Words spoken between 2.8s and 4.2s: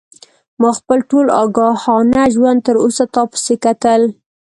اوسه تا پسې کتل.